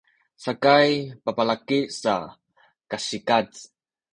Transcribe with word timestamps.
sakay 0.43 0.89
babalaki 1.23 1.79
sa 2.01 2.15
kasikaz 2.91 3.49